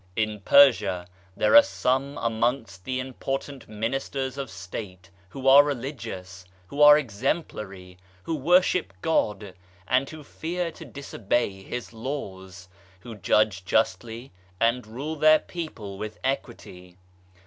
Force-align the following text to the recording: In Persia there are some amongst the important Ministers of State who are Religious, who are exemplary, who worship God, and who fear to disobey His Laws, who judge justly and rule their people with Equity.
In 0.15 0.39
Persia 0.39 1.05
there 1.37 1.55
are 1.55 1.61
some 1.61 2.17
amongst 2.17 2.85
the 2.85 2.99
important 2.99 3.69
Ministers 3.69 4.35
of 4.35 4.49
State 4.49 5.11
who 5.29 5.47
are 5.47 5.63
Religious, 5.63 6.43
who 6.65 6.81
are 6.81 6.97
exemplary, 6.97 7.99
who 8.23 8.33
worship 8.35 8.93
God, 9.03 9.53
and 9.87 10.09
who 10.09 10.23
fear 10.23 10.71
to 10.71 10.85
disobey 10.85 11.61
His 11.61 11.93
Laws, 11.93 12.67
who 13.01 13.13
judge 13.13 13.63
justly 13.63 14.31
and 14.59 14.87
rule 14.87 15.17
their 15.17 15.37
people 15.37 15.99
with 15.99 16.17
Equity. 16.23 16.97